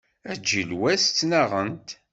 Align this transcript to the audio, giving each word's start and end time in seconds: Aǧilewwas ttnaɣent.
Aǧilewwas 0.31 1.03
ttnaɣent. 1.05 1.89